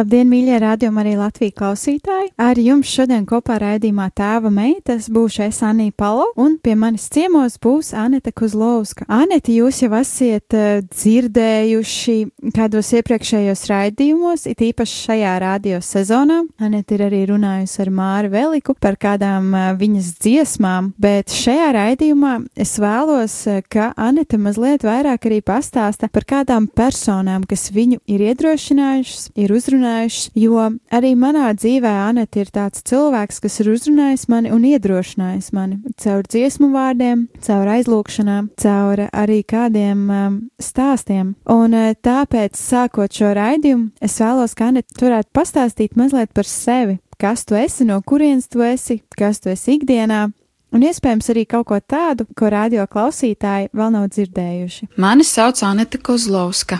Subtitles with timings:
[0.00, 2.30] Labdien, mīļie rādījumi, arī Latvijas klausītāji!
[2.40, 7.58] Ar jums šodien kopā raidījumā tēva meitas būšu es Anija Palo, un pie manis ciemos
[7.60, 9.04] būs Aneta Kuzlovska.
[9.12, 12.14] Aneta, jūs jau esat uh, dzirdējuši
[12.56, 16.38] kādos iepriekšējos raidījumos, it īpaši šajā radio sezonā.
[16.64, 22.38] Aneta ir arī runājusi ar Māru Veliku par kādām uh, viņas dziesmām, bet šajā raidījumā
[22.56, 28.30] es vēlos, uh, ka Aneta mazliet vairāk arī pastāsta par kādām personām, kas viņu ir
[28.30, 34.28] iedrošinājušas, ir uzrunājušas uzrunājušas, jo arī manā dzīvē Anete ir tāds cilvēks, kas ir uzrunājis
[34.28, 41.34] mani un iedrošinājis mani caur dziesmu vārdiem, caur aizlūkšanām, caur arī kādiem um, stāstiem.
[41.50, 46.98] Un uh, tāpēc, sākot šo raidījumu, es vēlos, ka Anete varētu pastāstīt mazliet par sevi,
[47.18, 50.28] kas tu esi, no kurienes tu esi, kas tu esi ikdienā,
[50.70, 54.92] Un iespējams arī kaut ko tādu, ko radio klausītāji vēl nav dzirdējuši.
[55.02, 56.78] Mani sauc Anita Kozlovska.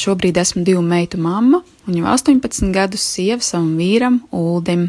[0.00, 4.88] Šobrīd esmu divu meitu mamma un jau 18 gadus sieva savam vīram Uldim.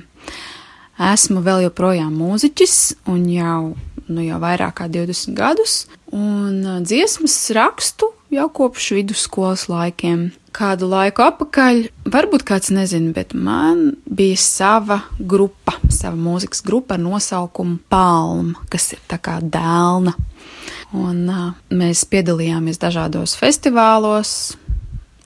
[0.96, 2.76] Esmu vēl joprojām mūziķis
[3.12, 3.62] un jau,
[4.08, 5.84] nu, jau vairāk kā 20 gadus,
[6.16, 10.30] un dziesmas rakstu jau kopš vidusskolas laikiem.
[10.56, 17.04] Kādu laiku atpakaļ, varbūt kāds nezina, bet man bija sava grupa, sava mūzikas grupa ar
[17.04, 20.16] nosaukumu Palma, kas ir tā kā dēlna.
[20.96, 24.56] Un uh, mēs piedalījāmies dažādos festivālos,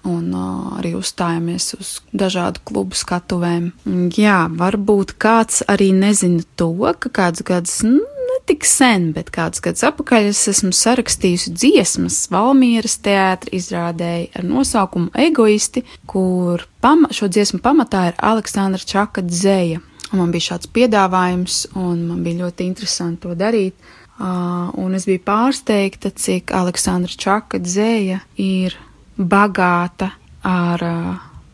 [0.07, 3.71] un uh, arī uzstājāmies uz dažādu klubu skatuvēm.
[4.15, 7.99] Jā, varbūt kāds arī nezina to, ka kāds gads, nu,
[8.29, 14.47] ne tik sen, bet kāds gads apakaļ es esmu sarakstījusi dziesmas Valmieras teātra izrādēji ar
[14.47, 19.83] nosaukumu Egoisti, kur pama, šo dziesmu pamatā ir Aleksandra Čaka dzēja.
[20.09, 23.75] Un man bija šāds piedāvājums, un man bija ļoti interesanti to darīt.
[24.19, 28.75] Uh, un es biju pārsteigta, cik Aleksandra Čaka dzēja ir
[29.19, 30.13] bagāta
[30.47, 30.84] ar,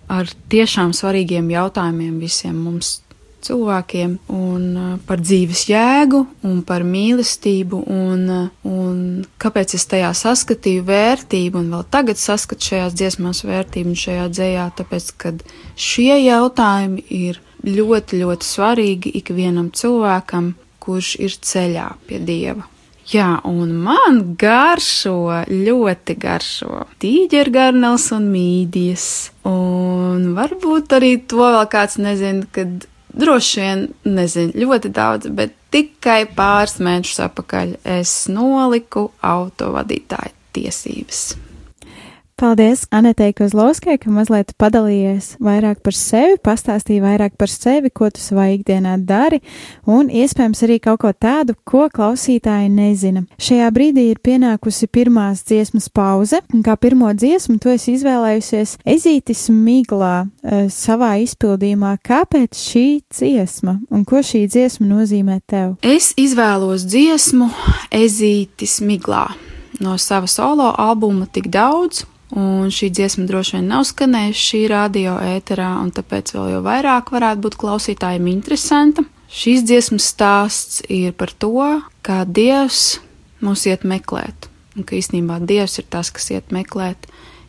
[0.07, 2.99] ar tiešām svarīgiem jautājumiem visiem mums
[3.45, 8.25] cilvēkiem, un par dzīves jēgu, un par mīlestību, un,
[8.65, 8.99] un
[9.41, 14.67] kāpēc es tajā saskatīju vērtību, un vēl tagad saskatu šajās dziesmās vērtību un šajā dzējā,
[14.81, 15.33] tāpēc, ka
[15.77, 22.74] šie jautājumi ir ļoti, ļoti svarīgi ikvienam cilvēkam, kurš ir ceļā pie Dieva.
[23.05, 29.07] Jā, un man garšo, ļoti garšo tīģergarnels un mīdijas.
[29.45, 36.23] Un varbūt arī to vēl kāds nezina, kad droši vien nezinu ļoti daudz, bet tikai
[36.33, 41.27] pāris mēnešus atpakaļ es noliku autovadītāju tiesības.
[42.35, 48.19] Paldies Anetei Kozlovskai, ka mazliet padalījies vairāk par sevi, pastāstīja vairāk par sevi, ko tu
[48.19, 49.37] savā ikdienā dari,
[49.87, 53.21] un iespējams arī kaut ko tādu, ko klausītāji nezina.
[53.39, 59.45] Šajā brīdī ir pienākusi pirmās dziesmas pauze, un kā pirmo dziesmu tu esi izvēlējusies Ezītis
[59.55, 61.93] Miglā uh, savā izpildījumā.
[62.03, 62.85] Kāpēc šī
[63.15, 65.77] dziesma, un ko šī dziesma nozīmē tev?
[65.79, 67.47] Es izvēlos dziesmu
[67.95, 69.29] Ezītis Miglā
[69.79, 72.03] no sava solo albuma tik daudz,
[72.33, 77.11] Un šī dziesma droši vien nav skanējusi šī radio ēterā, un tāpēc vēl jau vairāk
[77.13, 79.05] varētu būt klausītājiem interesanta.
[79.29, 81.53] Šīs dziesmas stāsts ir par to,
[82.05, 82.97] kā Dievs
[83.45, 87.05] mūs iet meklēt, un ka īstenībā Dievs ir tas, kas iet meklēt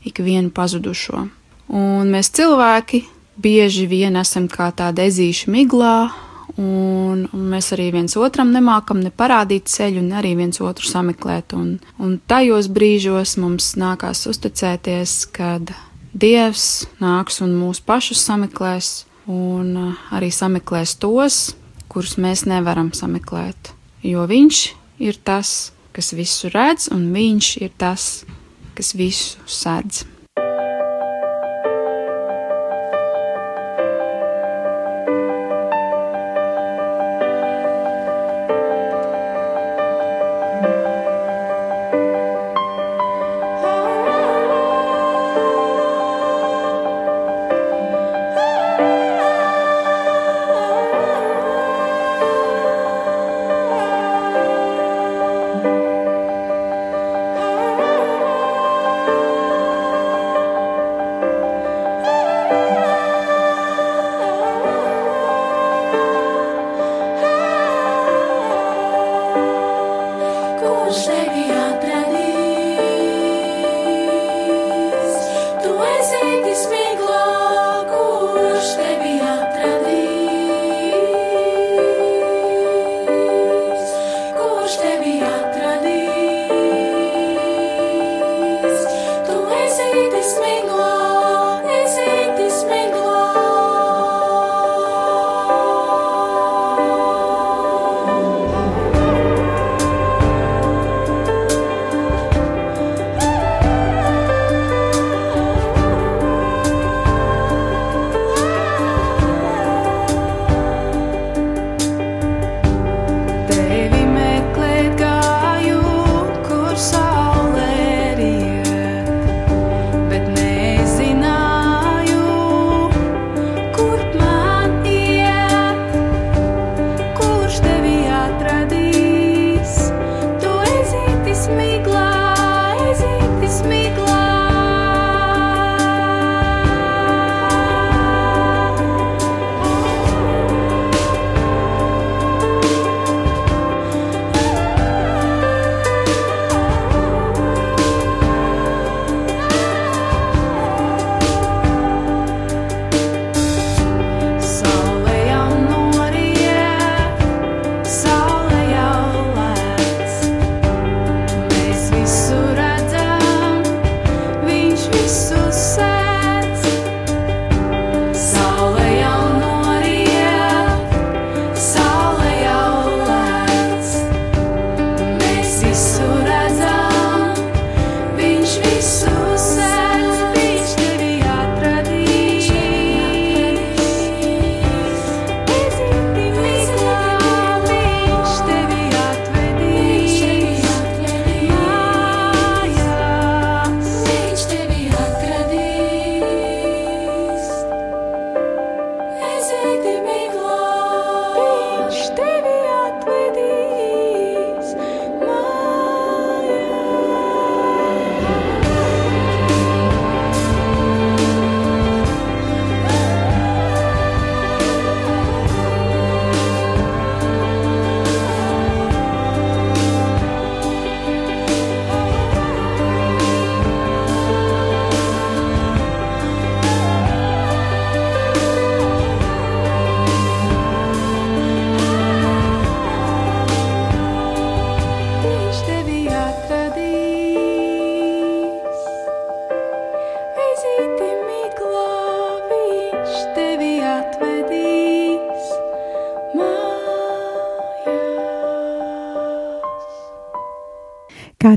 [0.06, 1.24] ikvienu pazudušo.
[1.72, 3.06] Un mēs cilvēki
[3.40, 6.10] bieži vien esam kā tādi ezīši miglā,
[6.54, 11.56] un, mēs arī viens otram nemākam ne parādīt ceļu, ne arī viens otru sameklēt.
[11.58, 15.74] Un, un tajos brīžos mums nākās uzticēties, kad
[16.16, 21.40] Dievs nāks un mūs pašus sameklēs, un uh, arī sameklēs tos,
[21.92, 23.74] kurus mēs nevaram sameklēt.
[24.06, 24.62] Jo Viņš
[25.04, 28.24] ir tas, kas visu redz, un Viņš ir tas,
[28.78, 30.15] kas visu sēdz.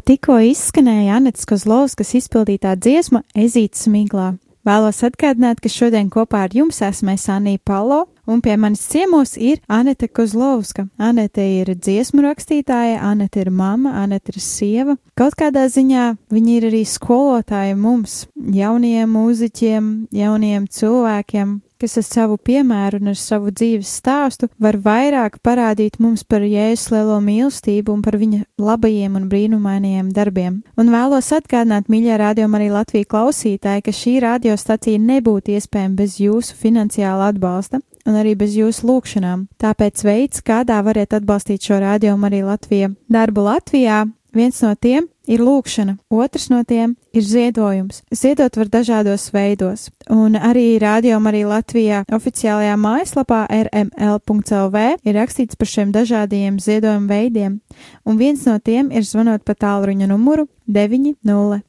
[0.09, 4.31] Tikko izskanēja Anets Kozlovskas izpildītā dziesma Ezītas miglā.
[4.65, 9.61] Vēlos atgādināt, ka šodien kopā ar jums esmu Sanija Palo, un pie manis ciemos ir
[9.69, 10.87] Anete Kozlovska.
[10.97, 14.97] Anete ir dziesmu rakstītāja, Anete ir mama, Anete ir sieva.
[15.13, 22.37] Kaut kādā ziņā viņa ir arī skolotāja mums, jauniem mūziķiem, jauniem cilvēkiem, kas ar savu
[22.37, 28.03] piemēru un ar savu dzīves stāstu var vairāk parādīt mums par Jēzus lielo mīlestību un
[28.05, 30.61] par viņa labajiem un brīnumainajiem darbiem.
[30.77, 36.57] Un vēlos atgādināt, mīļā rādījuma arī Latvijas klausītāji, ka šī radiostacija nebūtu iespējama bez jūsu
[36.59, 39.47] finansiāla atbalsta un arī bez jūsu lūgšanām.
[39.61, 42.93] Tāpēc veids, kādā variet atbalstīt šo rādījumu arī Latvijā.
[43.11, 48.03] Darbu Latvijā Viens no tiem ir lūkšana, otrs no tiem ir ziedojums.
[48.13, 55.71] Ziedot var dažādos veidos, un arī rādījumā arī Latvijā oficiālajā mājaslapā rml.lv ir rakstīts par
[55.71, 57.57] šiem dažādajiem ziedojumu veidiem,
[58.05, 61.61] un viens no tiem ir zvanot pa tālruņa numuru 900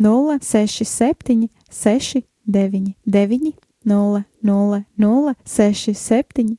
[0.00, 3.52] 067 69 9
[3.84, 6.56] 0 0 0 67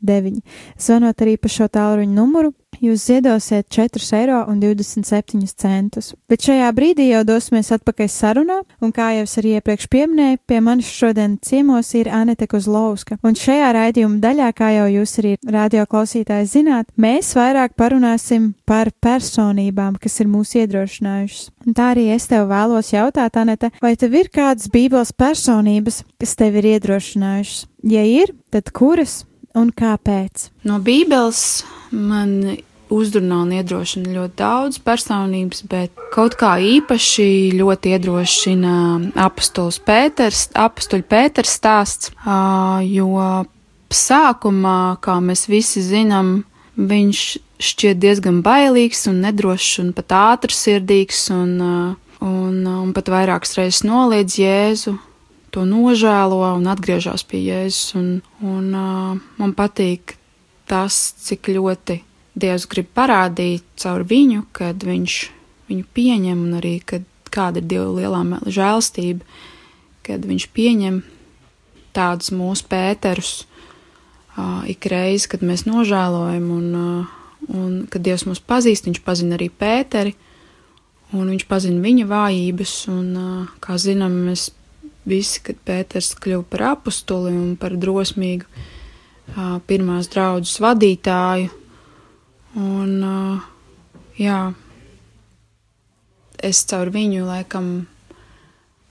[0.00, 0.42] 69.
[0.78, 6.02] Zvanot arī pa šo tālruņa numuru, jūs ziedosiet 4,27 eiro.
[6.30, 10.60] Bet šajā brīdī jau dosimies atpakaļ sarunā, un kā jau es arī iepriekš pieminēju, pie
[10.64, 13.18] manis šodien ciemos ir Anete Kozlovska.
[13.26, 18.92] Un šajā raidījuma daļā, kā jau jūs arī radio klausītāji zināt, mēs vairāk parunāsim par
[19.02, 21.50] personībām, kas ir mūs iedrošinājušas.
[21.66, 26.36] Un tā arī es tev vēlos jautāt, Anete, vai tev ir kādas bībeles personības, kas
[26.38, 27.66] tev ir iedrošinājušas?
[27.90, 29.22] Ja ir, tad kuras
[29.58, 30.48] un kāpēc?
[30.68, 32.58] No Bībeles man
[32.90, 38.74] uzrunā un iedrošina ļoti daudz personības, bet kaut kā īpaši ļoti iedrošina
[39.26, 42.10] apustulis Pēters, apustuļa Pēters stāsts,
[42.86, 43.26] jo
[43.90, 46.40] sākumā, kā mēs visi zinām,
[46.80, 47.22] viņš
[47.60, 51.54] šķiet diezgan bailīgs un nedrošs un pat ātrsirdīgs un,
[52.24, 54.96] un, un pat vairākas reizes noliedz Jēzu.
[55.50, 57.96] To nožēlo un atgriežas pie Jēzus.
[57.98, 58.08] Un,
[58.46, 60.14] un, uh, man patīk
[60.70, 62.00] tas, cik ļoti
[62.40, 65.14] Dievs grib parādīt caur viņu, kad viņš
[65.70, 69.26] viņu pieņem, un arī kad, kāda ir Dieva lielā žēlstība,
[70.06, 71.00] kad viņš pieņem
[71.94, 78.42] tādus mūsu pēterus uh, ik reizi, kad mēs nožēlojam, un, uh, un kad Dievs mūs
[78.42, 80.14] pazīst, viņš pazina arī pēteri,
[81.10, 84.52] un viņš pazina viņa vājības, un, uh, kā zinām, mēs
[85.08, 88.44] visi, kad Pēters kļuva par apustuli un par drosmīgu
[89.70, 91.60] pirmās draudzes vadītāju,
[92.58, 92.98] Un,
[94.18, 94.38] jā,
[96.42, 97.68] es caur viņu laikam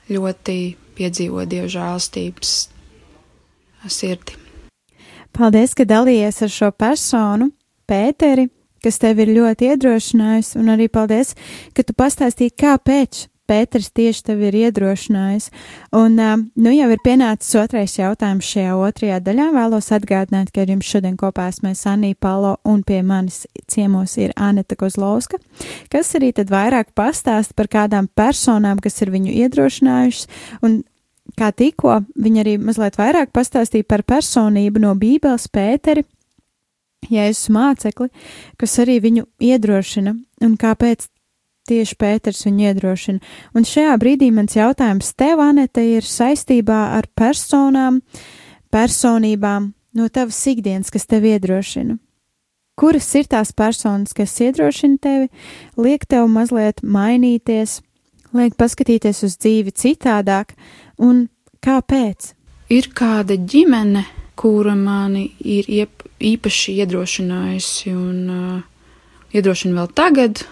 [0.08, 0.60] ļoti
[0.96, 2.54] piedzīvoju dievu žēlstības
[3.92, 4.38] sirdi.
[5.36, 7.51] Paldies, ka dalījies ar šo personu,
[7.89, 8.46] Pēteri,
[8.86, 11.34] kas tev ir ļoti iedrošinājis, un arī paldies,
[11.74, 15.50] ka tu pastāstīji, kāpēc Pēters tieši tevi ir iedrošinājis.
[15.98, 19.50] Un, nu, jau ir pienācis otrais jautājums šajā otrajā daļā.
[19.56, 24.36] Vēlos atgādināt, ka ar jums šodien kopā esmu Sanija Palo un pie manis ciemos ir
[24.38, 25.41] Aneta Kozlovska,
[25.91, 30.29] kas arī tad vairāk pastāst par kādām personām, kas ir viņu iedrošinājušas.
[30.65, 30.82] Un,
[31.38, 36.06] kā tikko viņa arī mazliet vairāk pastāstīja par personību no Bībeles Pēteri,
[37.10, 38.10] Jēzus mācekli,
[38.60, 41.08] kas arī viņu iedrošina un kāpēc
[41.70, 43.20] tieši Pēters viņu iedrošina.
[43.56, 48.02] Un šajā brīdī mans jautājums tev, Anete, ir saistībā ar personām,
[48.74, 51.98] personībām no tavas ikdienas, kas tev iedrošina.
[52.80, 55.28] Kuras ir tās personas, kas iedrošina tevi,
[55.76, 57.82] liek tev mazliet mainīties,
[58.36, 60.54] liek paskatīties uz dzīvi citādāk,
[60.96, 61.28] un
[61.66, 62.34] kāpēc?
[62.72, 64.06] Ir kāda ģimene,
[64.40, 68.62] kura mani ir iep, īpaši iedrošinājusi un uh,
[69.36, 70.46] iedrošina vēl tagad,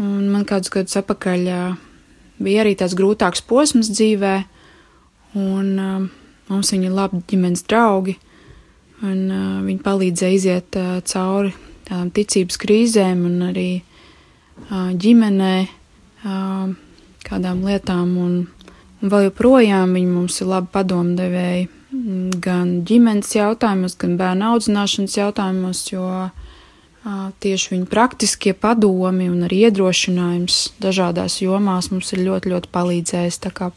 [0.00, 1.48] Un man kādus gadus atpakaļ
[2.40, 4.34] bija arī tāds grūtāks posms dzīvē,
[5.36, 5.74] un
[6.48, 8.14] mums viņa ir labi ģimenes draugi,
[9.04, 9.26] un
[9.66, 10.78] viņi palīdzēja iziet
[11.12, 11.52] cauri
[11.88, 13.68] tādām ticības krīzēm un arī
[15.04, 15.54] ģimenē
[17.28, 18.34] kādām lietām, un,
[19.02, 21.68] un vēl joprojām viņi mums ir labi padomdevēji
[22.40, 26.49] gan ģimenes jautājumos, gan bērnu audzināšanas jautājumos, jo uh,
[27.40, 33.40] tieši viņu praktiskie padomi un arī iedrošinājums dažādās jomās mums ir ļoti, ļoti palīdzējis.
[33.46, 33.70] Tā kā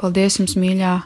[0.00, 0.98] paldies jums, mīļā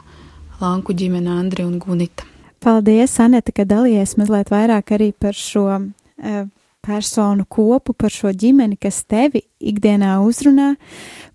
[0.61, 2.25] Lanku ģimene, Andri un Gunita.
[2.63, 6.45] Paldies, Aneta, ka dalījies mazliet vairāk arī par šo uh,
[6.85, 10.73] personu kopu, par šo ģimeni, kas tevi ikdienā uzrunā,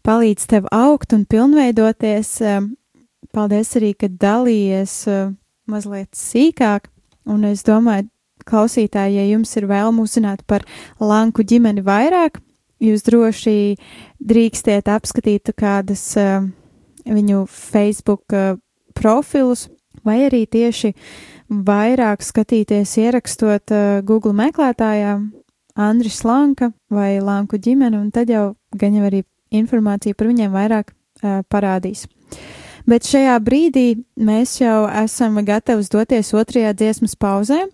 [0.07, 2.33] palīdz tev augt un pilnveidoties.
[2.41, 2.65] Uh,
[3.37, 5.29] paldies arī, ka dalījies uh,
[5.71, 6.89] mazliet sīkāk,
[7.31, 8.09] un es domāju,
[8.51, 10.67] klausītāji, ja jums ir vēlme uzzināt par
[11.01, 12.41] Lanku ģimeni vairāk,
[12.83, 13.77] jūs droši
[14.21, 16.45] drīkstiet apskatīt kādas uh,
[17.07, 18.57] viņu Facebook uh,
[18.97, 19.69] profilus,
[20.05, 20.95] vai arī tieši
[21.51, 25.19] vairāk skatīties ierakstot uh, Google meklētājā
[25.81, 30.93] Andris Lanka vai Lanku ģimeni, un tad jau gan jau arī informācija par viņiem vairāk
[30.93, 32.07] uh, parādīs.
[32.89, 37.67] Bet šajā brīdī mēs jau esam gatavi doties otrajā dziesmas pauzē,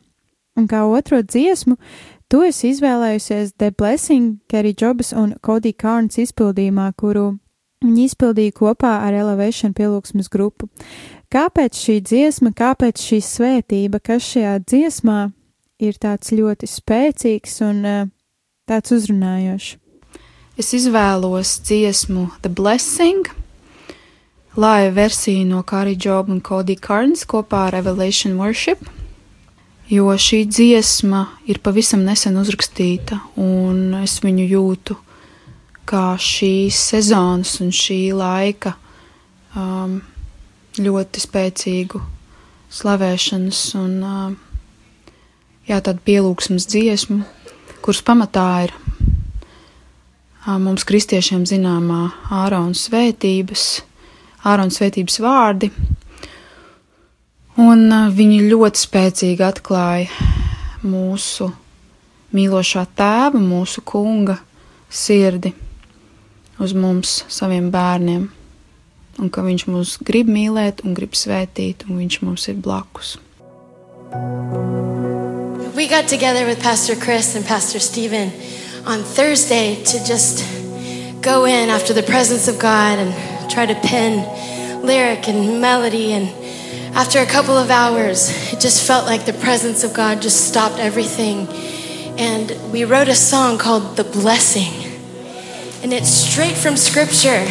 [0.56, 1.76] un kā otro dziesmu
[2.28, 7.36] tu esi izvēlējusies The Blessing, Kerry Jobs un Cody Carnes izpildījumā, kuru
[7.84, 10.68] viņi izpildīja kopā ar Elevation pielūgsmes grupu.
[11.32, 15.20] Kāpēc šī dziesma, kāpēc šī svētība, kas šajā dziesmā
[15.82, 18.06] ir tāds ļoti spēcīgs un uh,
[18.66, 19.76] tāds uzrunājošs?
[20.56, 23.26] Es izvēlos dziesmu The Blessing,
[24.56, 28.80] laiva versiju no Kāri Job un Cody Carnes kopā ar Revelation Worship,
[29.90, 34.96] jo šī dziesma ir pavisam nesen uzrakstīta, un es viņu jūtu
[35.86, 38.74] kā šīs sezonas un šī laika
[39.54, 40.00] um,
[40.82, 42.02] ļoti spēcīgu
[42.76, 44.32] slavēšanas un uh,
[45.70, 47.22] jā, tādu pielūgsmas dziesmu,
[47.84, 52.08] kuras pamatā ir uh, mums kristiešiem zināmā
[52.44, 53.68] ārona svētības
[54.46, 55.72] Ārona svētības vārdi,
[57.60, 60.10] un uh, viņi ļoti spēcīgi atklāja
[60.86, 61.50] mūsu
[62.36, 64.38] mīlošā tēva, mūsu kunga
[64.92, 65.54] sirdi
[66.60, 68.26] uz mums, saviem bērniem,
[69.20, 73.16] un ka viņš mūs grib mīlēt un grib svētīt, un viņš mums ir blakus.
[75.76, 78.32] We got together with Pastor Chris and Pastor Stephen
[78.86, 80.44] on Thursday to just
[81.20, 84.24] go in after the presence of God and try to pen
[84.82, 86.12] lyric and melody.
[86.12, 86.45] And
[86.96, 90.78] after a couple of hours, it just felt like the presence of God just stopped
[90.78, 91.46] everything.
[92.18, 94.72] And we wrote a song called The Blessing.
[95.82, 97.44] And it's straight from Scripture.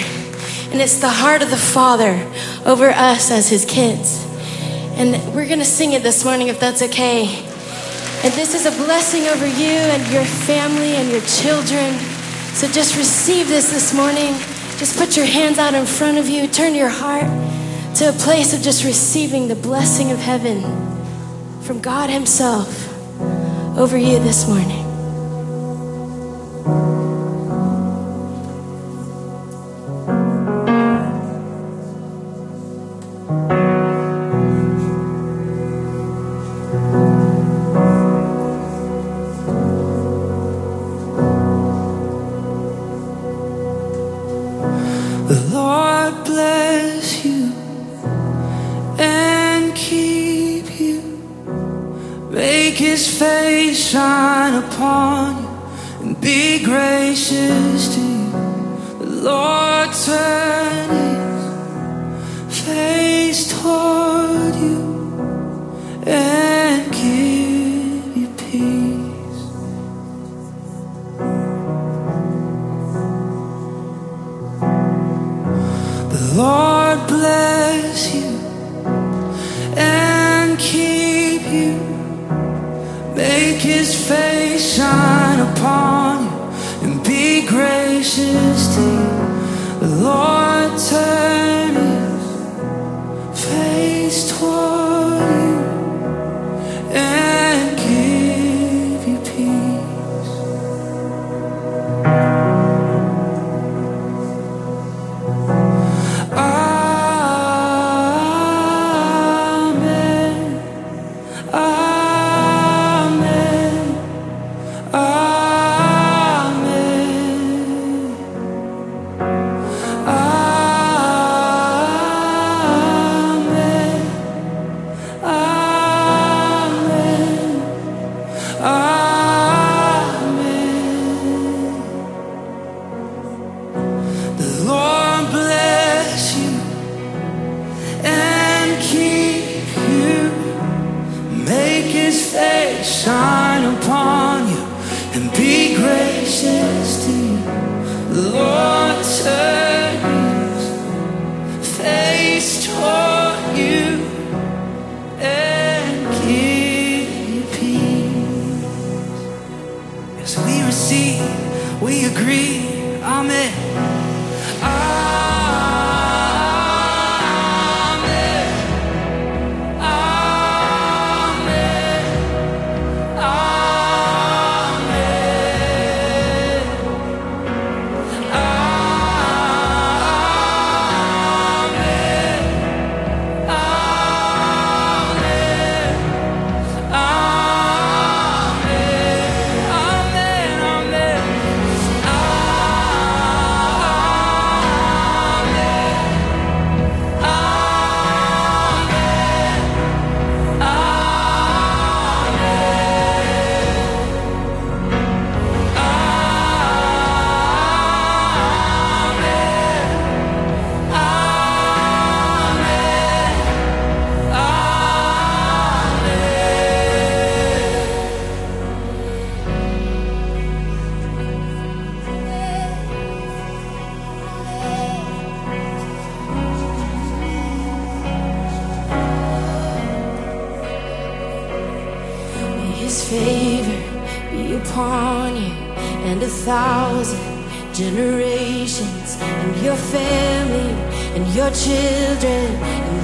[0.71, 2.27] And it's the heart of the Father
[2.65, 4.25] over us as His kids.
[4.97, 7.27] And we're going to sing it this morning if that's okay.
[8.23, 11.93] And this is a blessing over you and your family and your children.
[12.55, 14.33] So just receive this this morning.
[14.77, 16.47] Just put your hands out in front of you.
[16.47, 17.44] Turn your heart
[17.95, 20.61] to a place of just receiving the blessing of heaven
[21.61, 22.91] from God Himself
[23.77, 24.85] over you this morning.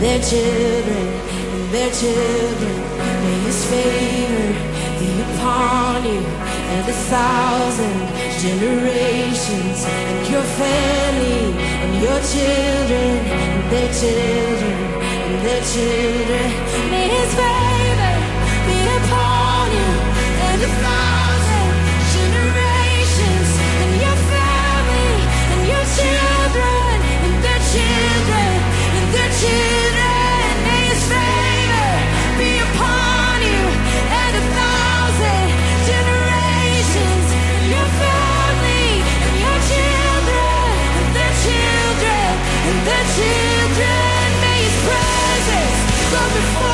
[0.02, 1.08] Their children
[1.54, 2.76] and their children.
[3.24, 4.50] May his favor
[5.00, 6.26] be upon you
[6.74, 8.00] and a thousand
[8.42, 13.12] generations and your family and your children
[13.46, 14.78] and their children
[15.30, 16.48] and their children.
[16.90, 17.81] May his favor
[46.34, 46.71] before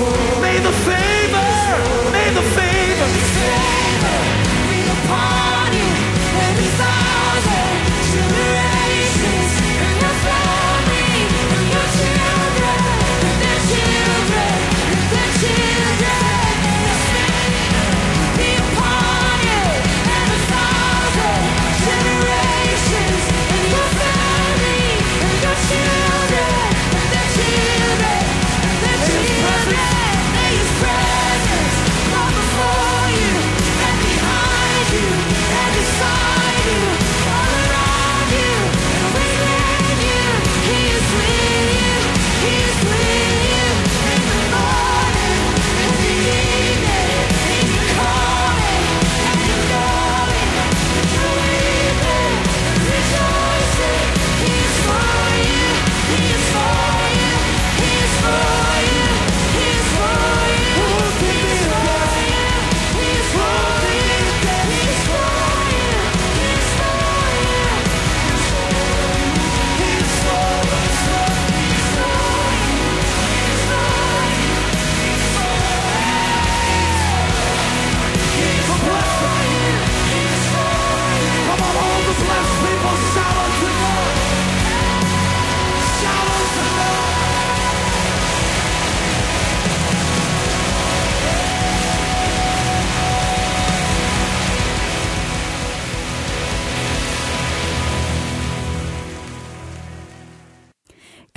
[0.00, 1.13] May the favor,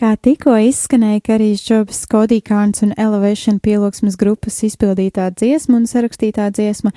[0.07, 6.45] Kā tikko izskanēja, ka arī Džobs, Kodīkārns un Elevation pielūgsmes grupas izpildītā dziesma un sarakstītā
[6.55, 6.93] dziesma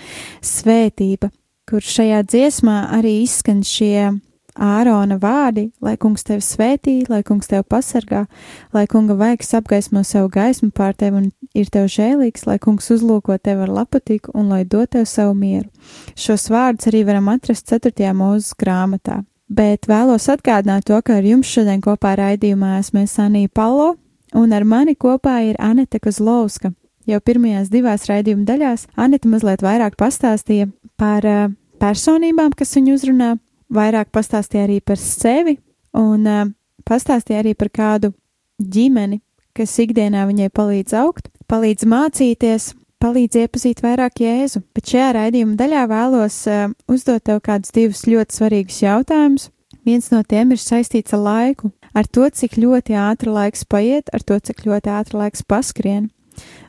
[0.46, 1.32] Svētība,
[1.66, 4.12] kur šajā dziesmā arī izskan šie
[4.54, 8.28] Ārona vārdi, lai kungs tevi svētī, lai kungs tevi pasargā,
[8.70, 13.40] lai kunga vaigs apgaismo savu gaismu pār tevi un ir tev žēlīgs, lai kungs uzlūko
[13.42, 15.66] tevi ar lapatiku un lai dod tev savu mieru.
[16.14, 18.14] Šos vārdus arī varam atrast 4.
[18.14, 23.96] mūzes grāmatā bet vēlos atgādināt to, ka ar jums šodien kopā raidījumā esmu Sanija Palo,
[24.34, 26.72] un ar mani kopā ir Anita Kozlovska.
[27.10, 30.68] Jau pirmajās divās raidījuma daļās Anita mazliet vairāk pastāstīja
[31.00, 31.48] par uh,
[31.82, 33.34] personībām, kas viņu uzrunā,
[33.72, 35.56] vairāk pastāstīja arī par sevi,
[35.96, 36.44] un uh,
[36.86, 38.12] pastāstīja arī par kādu
[38.60, 39.20] ģimeni,
[39.56, 45.86] kas ikdienā viņai palīdz augt, palīdz mācīties, palīdz iepazīt vairāk Jēzu, bet šajā raidījuma daļā
[45.90, 49.48] vēlos uh, uzdot tev kādus divus ļoti svarīgus jautājumus.
[49.88, 54.24] Viens no tiem ir saistīts ar laiku, ar to, cik ļoti ātri laiks paiet, ar
[54.24, 56.10] to, cik ļoti ātri laiks paskrien.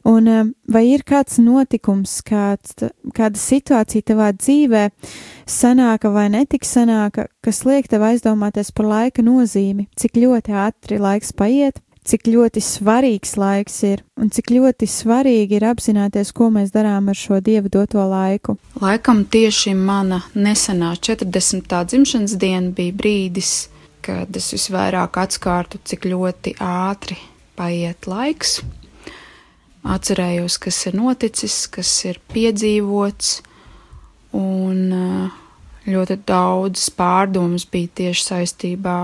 [0.07, 2.79] Un uh, vai ir kāds notikums, kāds,
[3.15, 4.87] kāda situācija tavā dzīvē
[5.45, 11.35] sanāka vai netik sanāka, kas liek tev aizdomāties par laika nozīmi, cik ļoti ātri laiks
[11.37, 17.07] paiet, cik ļoti svarīgs laiks ir un cik ļoti svarīgi ir apzināties, ko mēs darām
[17.11, 18.57] ar šo dievu doto laiku.
[18.81, 21.71] Laikam tieši mana nesenā 40.
[21.93, 23.53] dzimšanas diena bija brīdis,
[24.03, 27.15] kad es visvairāk atskārtu, cik ļoti ātri
[27.55, 28.59] paiet laiks.
[29.81, 33.39] Atcerējos, kas ir noticis, kas ir piedzīvots,
[34.37, 35.39] un eh,
[35.89, 38.99] ļoti daudz pārdomas bija tieši saistībā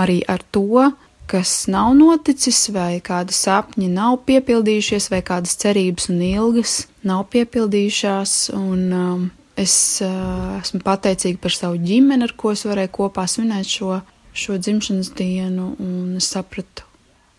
[0.00, 0.86] arī ar to,
[1.26, 8.36] kas nav noticis, vai kādi sapņi nav piepildījušies, vai kādas cerības un ilgas nav piepildījušās.
[8.56, 9.24] Un, um,
[9.58, 14.00] es uh, esmu pateicīga par savu ģimeni, ar ko es varēju kopā svinēt šo,
[14.36, 16.86] šo dzimšanas dienu, un es sapratu,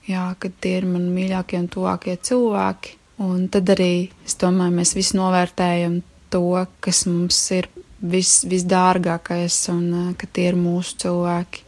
[0.10, 2.96] jā, ka tie ir mani mīļākie un tuvākie cilvēki.
[3.24, 6.02] Un tad arī, es domāju, mēs visi novērtējam
[6.34, 6.44] to,
[6.86, 7.70] kas mums ir
[8.02, 11.64] vis, visdārgākais, un uh, ka tie ir mūsu cilvēki,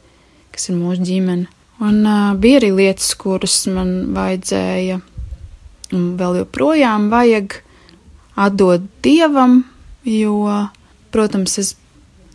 [0.53, 1.58] kas ir mūsu ģimene.
[1.79, 4.99] Un uh, bija arī lietas, kuras man vajadzēja,
[5.95, 7.61] un vēl joprojām vajag
[8.39, 9.61] atdot dievam,
[10.03, 10.35] jo,
[11.13, 11.75] protams, es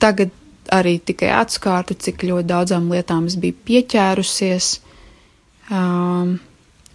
[0.00, 0.32] tagad
[0.72, 4.70] arī tikai atskārtu, cik ļoti daudzām lietām es biju pieķērusies,
[5.68, 6.38] um,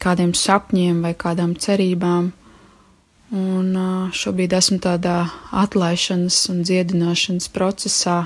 [0.01, 2.31] kādiem sapņiem vai kādām cerībām.
[3.29, 5.19] Un uh, šobrīd esmu tādā
[5.53, 8.23] atlaišanas un dziedināšanas procesā,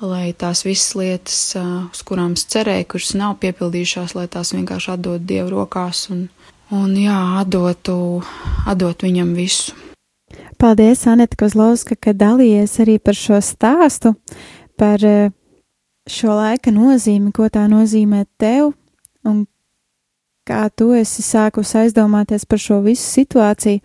[0.00, 1.38] lai tās visas lietas,
[1.92, 6.26] uz kurām es cerēju, kuras nav piepildījušās, lai tās vienkārši atdot Dievu rokās un,
[6.72, 7.96] un jā, atdotu,
[8.70, 9.76] atdot viņam visu.
[10.60, 14.14] Paldies, Anita Kozlovska, ka dalījies arī par šo stāstu,
[14.78, 15.00] par
[16.10, 18.74] šo laika nozīmi, ko tā nozīmē tev
[19.24, 19.44] un
[20.48, 23.80] kā tu esi sākus aizdomāties par šo visu situāciju.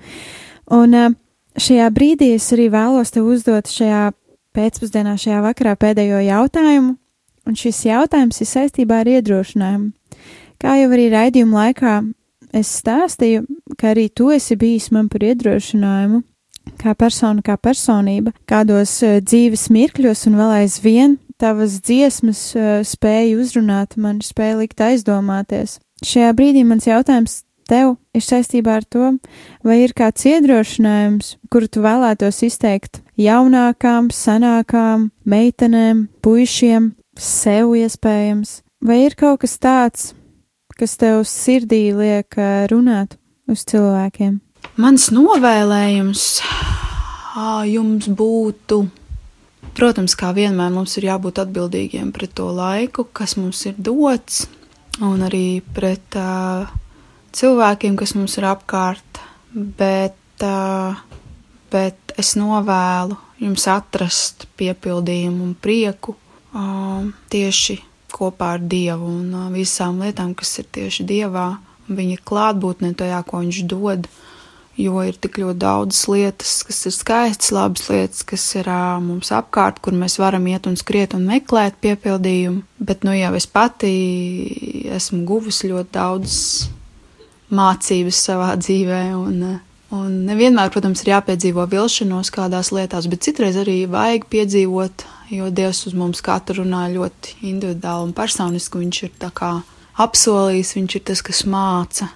[0.75, 1.15] Un
[1.55, 4.09] šajā brīdī es arī vēlos tev uzdot šajā
[4.55, 6.95] pēcpusdienā, šajā vakarā pēdējo jautājumu,
[7.45, 9.91] un šis jautājums ir saistībā ar iedrošinājumu.
[10.61, 11.95] Kā jau arī raidījuma laikā
[12.55, 13.43] es stāstīju,
[13.77, 16.21] ka arī tu esi bijis man par iedrošinājumu,
[16.81, 23.35] kā persona, kā personība, kādos uh, dzīves mirkļos un vēl aizvien tavas dziesmas uh, spēja
[23.41, 25.79] uzrunāt mani, spēja likt aizdomāties.
[26.05, 29.11] Šajā brīdī mans jautājums tev ir saistībā ar to,
[29.65, 39.05] vai ir kāds iedrošinājums, kuru tu vēlētos izteikt jaunākām, senākām meitenēm, puišiem, sev iespējams, vai
[39.05, 40.11] ir kaut kas tāds,
[40.75, 42.37] kas tev sirdī liek
[42.71, 44.41] runāt uz cilvēkiem?
[44.81, 46.27] Mans novēlējums
[47.69, 48.85] jums būtu
[49.75, 54.45] Protams, kā vienmēr mums ir jābūt atbildīgiem pret to laiku, kas mums ir dots,
[55.03, 56.69] un arī pret uh,
[57.35, 59.21] cilvēkiem, kas mums ir apkārt.
[59.55, 60.43] Bet,
[61.71, 66.15] bet es novēlu jums atrast piepildījumu un prieku
[67.31, 67.79] tieši
[68.15, 71.49] kopā ar Dievu un visām lietām, kas ir tieši Dievā,
[71.91, 74.07] viņa klātbūtne tajā, ko Viņš dod.
[74.75, 79.29] Jo ir tik ļoti daudzas lietas, kas ir skaistas, labas lietas, kas ir uh, mums
[79.31, 82.65] apkārt, kur mēs varam iet un skriet un meklēt piepildījumu.
[82.83, 83.93] Bet nu jau es pati
[84.97, 86.35] esmu guvusi ļoti daudz
[87.53, 89.59] mācības savā dzīvē, un,
[89.93, 95.05] un nevienmēr, protams, ir jāpiedzīvo vilšanos kādās lietās, bet citreiz arī vajag piedzīvot,
[95.35, 98.81] jo Dievs uz mums katru runā ļoti individuāli un personiski.
[98.81, 99.55] Viņš ir tā kā
[100.01, 102.11] apsolījis, viņš ir tas, kas māca.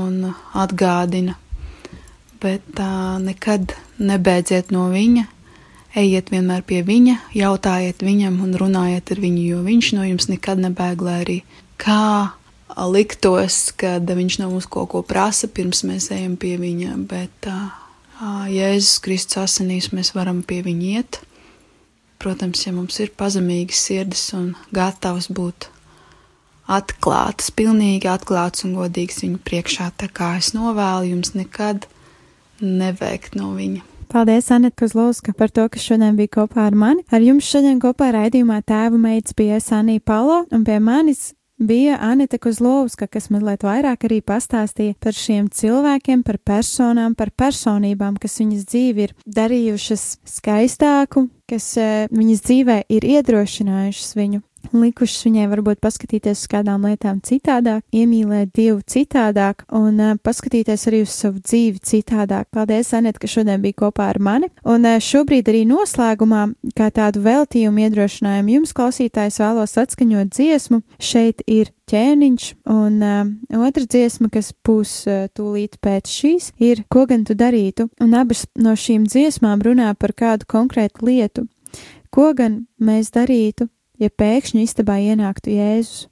[0.00, 0.16] Un
[0.56, 1.36] atgādina.
[2.40, 2.80] Bet
[3.20, 5.26] nekad nebeidziet no viņa,
[6.00, 10.62] ejiet vienmēr pie viņa, jautājiet viņam un runājiet ar viņu, jo viņš no jums nekad
[10.62, 11.38] nebēg, lai arī
[11.80, 12.30] kā
[12.90, 17.72] liktos, kad viņš no mums kaut ko prasa, pirms mēs ejam pie viņa, bet uh,
[18.50, 21.20] Jēzus Kristus asinīs mēs varam pie viņa iet.
[22.20, 25.70] Protams, ja mums ir pazemīgas sirdis un gatavs būt
[26.70, 29.88] atklātas, pilnīgi atklātas un godīgas viņa priekšā.
[29.96, 31.88] Tā kā es novēlu jums nekad
[32.60, 33.86] neveikt no viņa.
[34.10, 37.04] Paldies, Anita Kozlovska, par to, ka šodien bija kopā ar mani.
[37.14, 42.38] Ar jums šodien kopā raidījumā tēva meitas bija Sanija Palo, un pie manis bija Anita
[42.38, 48.66] Kozlovska, kas mazliet vairāk arī pastāstīja par šiem cilvēkiem, par personām, par personībām, kas viņas
[48.70, 54.44] dzīvi ir darījušas skaistāku, kas uh, viņas dzīvē ir iedrošinājušas viņu
[54.76, 61.02] likušas viņai varbūt paskatīties uz kādām lietām citādāk, iemīlēt Dievu citādāk un uh, paskatīties arī
[61.06, 62.50] uz savu dzīvi citādāk.
[62.54, 64.50] Paldies, Anet, ka šodien bija kopā ar mani.
[64.68, 70.82] Un uh, šobrīd arī noslēgumā, kā tādu veltījumu iedrošinājumu jums, klausītājs, vēlos atskaņot dziesmu.
[71.00, 77.04] Šeit ir ķēniņš, un uh, otra dziesma, kas būs uh, tūlīt pēc šīs, ir Ko
[77.06, 77.86] gan tu darītu?
[78.02, 81.44] Un abas no šīm dziesmām runā par kādu konkrētu lietu.
[82.10, 83.68] Ko gan mēs darītu,
[84.00, 86.08] ja pēkšņi istabā ienāktu Jēzus?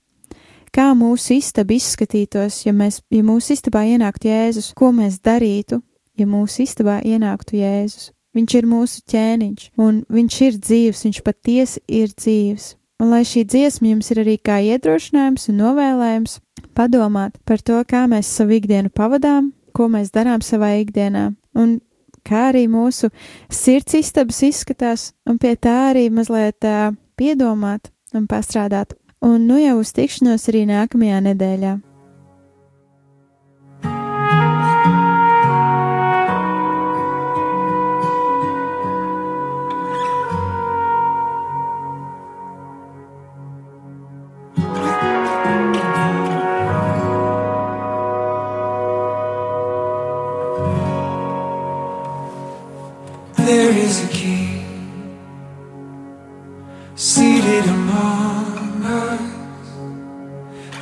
[0.74, 4.74] Kā mūsu istaba izskatītos, ja, mēs, ja mūsu istabā ienāktu Jēzus?
[4.76, 5.80] Ko mēs darītu,
[6.20, 8.10] ja mūsu istabā ienāktu Jēzus?
[8.36, 12.74] Viņš ir mūsu ķēniņš, un viņš ir dzīves, viņš patiesi ir dzīves.
[13.02, 16.38] Un lai šī dziesma jums ir arī kā iedrošinājums un novēlējums
[16.76, 21.78] padomāt par to, kā mēs savu ikdienu pavadām, ko mēs darām savā ikdienā, un
[22.26, 23.10] kā arī mūsu
[23.50, 29.78] sirds istabas izskatās, un pie tā arī mazliet uh, piedomāt un pastrādāt, un nu jau
[29.82, 31.74] uz tikšanos arī nākamajā nedēļā.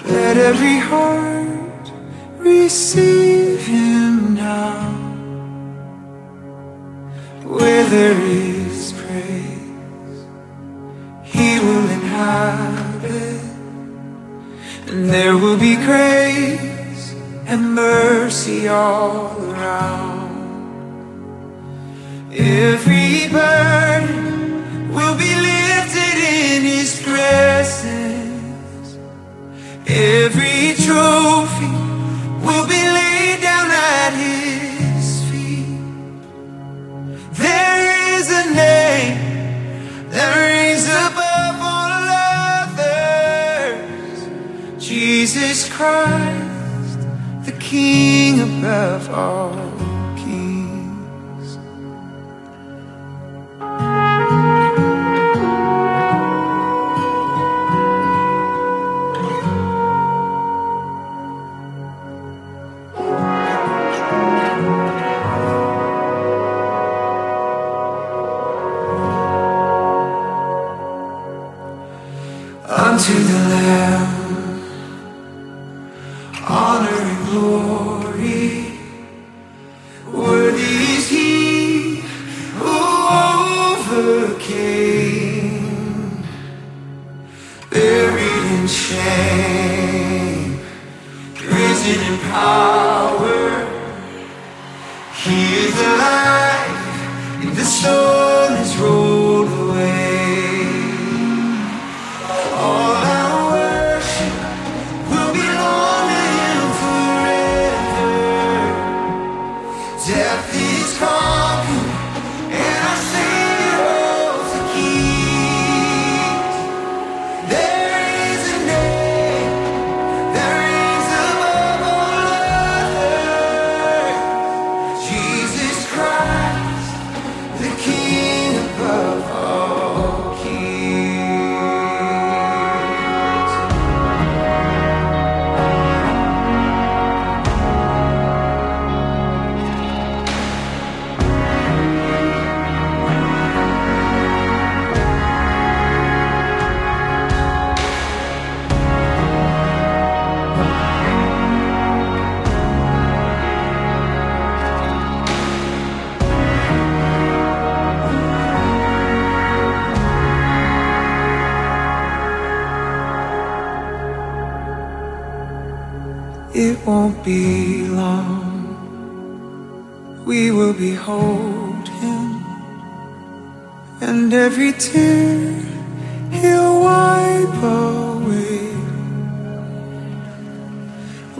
[0.06, 1.92] Let every heart
[2.38, 4.92] receive him now.
[7.44, 10.26] Where there is praise,
[11.22, 13.40] he will inhabit,
[14.88, 17.14] and there will be grace
[17.46, 20.16] and mercy all around.
[22.32, 28.05] Every burden will be lifted in His presence.
[29.88, 31.70] Every trophy
[32.44, 35.78] will be laid down at His feet.
[37.32, 41.92] There is a name that reigns above all
[43.62, 44.18] others.
[44.84, 46.98] Jesus Christ,
[47.44, 49.85] the King above all
[89.66, 90.60] shame,
[91.38, 93.66] risen in power.
[95.22, 98.25] He is alive, in the stone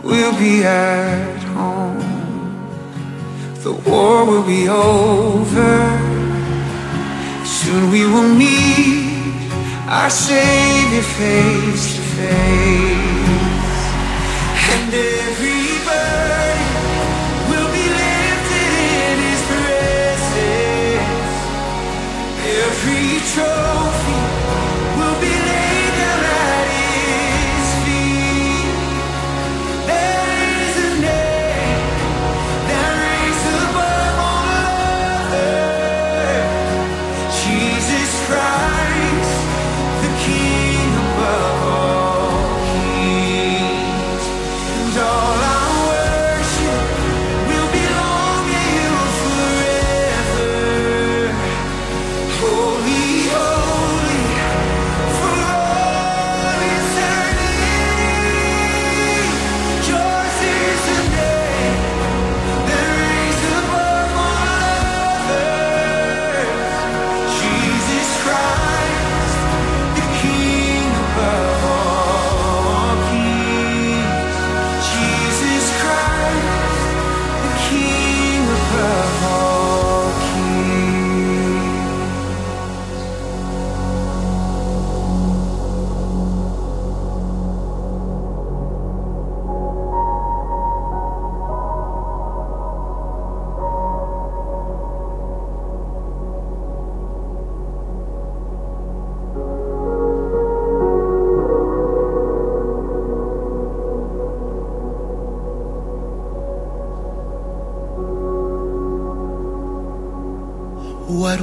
[0.07, 1.99] We'll be at home.
[3.61, 5.75] The war will be over.
[7.43, 9.51] Soon we will meet
[9.85, 13.07] our Savior face to face.
[14.71, 15.16] And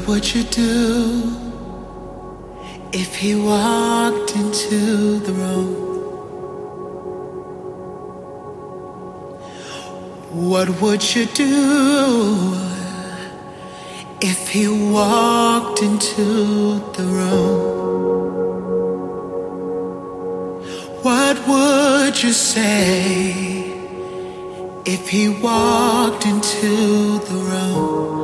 [0.05, 1.23] What would you do
[2.93, 5.73] if he walked into the room?
[10.51, 12.55] What would you do
[14.21, 17.63] if he walked into the room?
[21.03, 23.33] What would you say
[24.85, 28.24] if he walked into the room?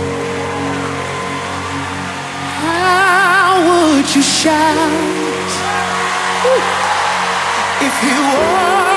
[2.61, 4.91] How would you shout
[7.81, 8.90] if he walked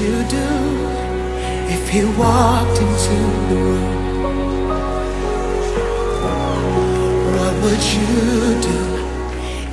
[0.00, 0.50] you do
[1.76, 3.16] if he walked into
[3.50, 4.00] the room?
[7.36, 8.14] What would you
[8.70, 8.80] do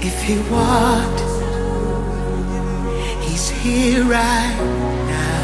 [0.09, 1.21] if he walked?
[3.25, 4.57] He's here right
[5.15, 5.41] now.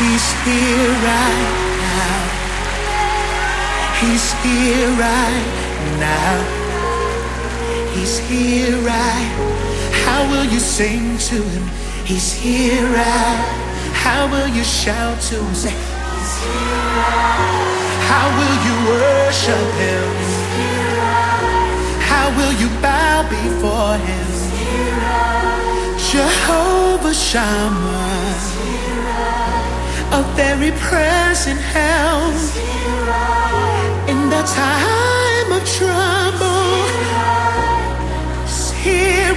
[0.00, 1.46] He's here right
[1.86, 2.18] now.
[4.00, 5.46] He's here right
[6.06, 6.32] now.
[7.94, 9.30] He's here right.
[10.04, 11.89] How will you sing to him?
[12.10, 13.38] He's here right.
[13.94, 15.54] How will you shout to him?
[15.54, 16.90] Say, He's here.
[16.98, 17.70] Right.
[18.10, 20.06] How will you worship him?
[20.18, 20.90] He's here.
[20.98, 22.02] Right.
[22.10, 24.26] How will you bow before him?
[26.10, 28.34] Jehovah Shammah,
[30.18, 32.34] a very present help
[34.10, 36.74] in the time of trouble.
[38.42, 39.32] He's here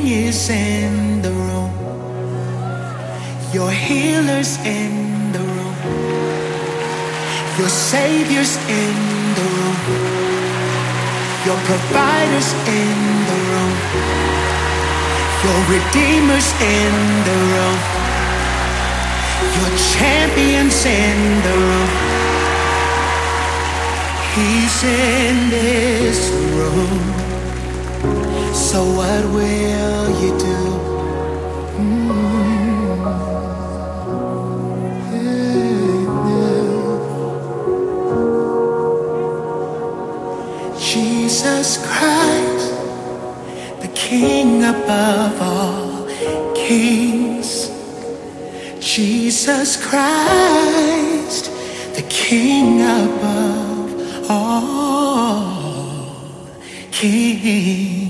[0.00, 1.72] King is in the room.
[3.52, 5.76] Your healer's in the room.
[7.58, 8.96] Your Savior's in
[9.38, 9.78] the room.
[11.44, 12.96] Your provider's in
[13.30, 13.74] the room.
[15.44, 16.94] Your Redeemer's in
[17.28, 17.78] the room.
[19.58, 21.90] Your champion's in the room.
[24.34, 27.39] He's in this room.
[28.70, 30.58] So what will you do?
[31.74, 33.02] Mm-hmm.
[40.78, 42.70] Jesus Christ,
[43.82, 46.06] the King above all
[46.54, 47.70] kings.
[48.78, 51.50] Jesus Christ,
[51.96, 56.46] the King above all
[56.92, 58.09] kings.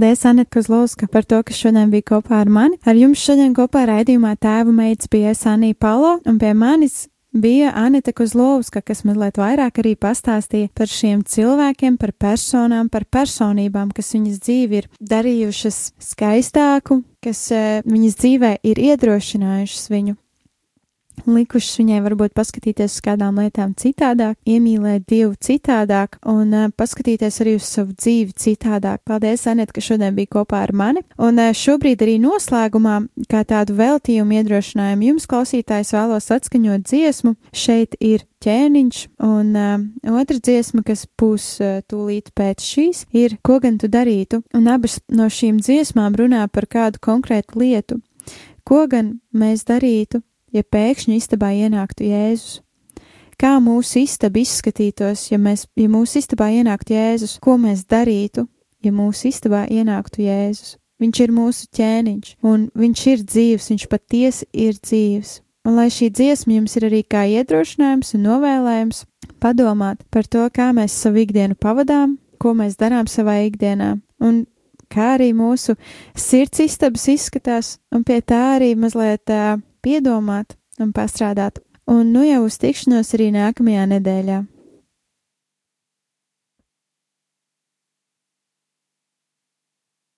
[0.00, 2.78] Paldies, Anita Kozlovska, par to, ka šodien bija kopā ar mani.
[2.88, 7.02] Ar jums šodien kopā raidījumā tēva meitas bija Sanija Palo, un pie manis
[7.36, 13.92] bija Anita Kozlovska, kas mazliet vairāk arī pastāstīja par šiem cilvēkiem, par personām, par personībām,
[13.92, 15.82] kas viņas dzīvi ir darījušas
[16.14, 20.16] skaistāku, kas uh, viņas dzīvē ir iedrošinājušas viņu
[21.26, 27.56] likušas viņai varbūt paskatīties uz kādām lietām citādāk, iemīlēt Dievu citādāk un uh, paskatīties arī
[27.58, 29.02] uz savu dzīvi citādāk.
[29.08, 31.04] Paldies, Anet, ka šodien bija kopā ar mani.
[31.18, 32.96] Un uh, šobrīd arī noslēgumā,
[33.30, 37.34] kā tādu veltījumu iedrošinājumu jums, klausītājs, vēlos atskaņot dziesmu.
[37.52, 43.58] Šeit ir ķēniņš, un uh, otra dziesma, kas būs uh, tūlīt pēc šīs, ir Ko
[43.58, 44.42] gan tu darītu?
[44.54, 48.00] Un abas no šīm dziesmām runā par kādu konkrētu lietu.
[48.68, 50.20] Ko gan mēs darītu,
[50.52, 52.60] ja pēkšņi istabā ienāktu Jēzus?
[53.40, 57.38] Kā mūsu istaba izskatītos, ja, mēs, ja mūsu istabā ienāktu Jēzus?
[57.40, 58.44] Ko mēs darītu,
[58.84, 60.76] ja mūsu istabā ienāktu Jēzus?
[61.00, 65.38] Viņš ir mūsu ķēniņš, un viņš ir dzīves, viņš patiesi ir dzīves.
[65.64, 69.02] Un lai šī dziesma jums ir arī kā iedrošinājums un novēlējums
[69.40, 74.44] padomāt par to, kā mēs savu ikdienu pavadām, ko mēs darām savā ikdienā, un
[74.92, 75.76] kā arī mūsu
[76.16, 81.60] sirds istabas izskatās, un pie tā arī mazliet uh, piedomāt un pastrādāt.
[81.90, 84.40] Un nu jau uz tikšanos arī nākamajā nedēļā.